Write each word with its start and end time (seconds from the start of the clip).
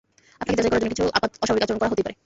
আপনাকে 0.41 0.57
যাচাই 0.57 0.71
করার 0.71 0.81
জন্য 0.83 0.93
কিছু 0.93 1.05
আপাত 1.17 1.31
অস্বাভাবিক 1.43 1.63
আচরণ 1.65 1.79
করা 1.81 1.91
হতেই 1.91 2.05
পারে। 2.07 2.15